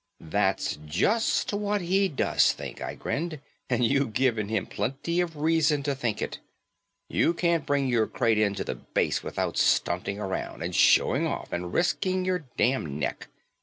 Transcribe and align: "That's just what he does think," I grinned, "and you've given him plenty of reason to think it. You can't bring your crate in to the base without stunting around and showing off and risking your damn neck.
"That's 0.19 0.77
just 0.83 1.53
what 1.53 1.81
he 1.81 2.07
does 2.09 2.53
think," 2.53 2.81
I 2.81 2.95
grinned, 2.95 3.39
"and 3.69 3.85
you've 3.85 4.13
given 4.13 4.49
him 4.49 4.65
plenty 4.65 5.21
of 5.21 5.37
reason 5.37 5.83
to 5.83 5.93
think 5.93 6.23
it. 6.23 6.39
You 7.07 7.35
can't 7.35 7.67
bring 7.67 7.85
your 7.87 8.07
crate 8.07 8.39
in 8.39 8.55
to 8.55 8.63
the 8.63 8.73
base 8.73 9.21
without 9.21 9.57
stunting 9.59 10.19
around 10.19 10.63
and 10.63 10.73
showing 10.75 11.27
off 11.27 11.53
and 11.53 11.71
risking 11.71 12.25
your 12.25 12.45
damn 12.57 12.97
neck. 12.97 13.27